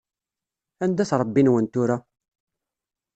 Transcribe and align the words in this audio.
Anda-t 0.83 1.11
Ṛebbi-nwen 1.21 1.65
tura? 1.73 1.97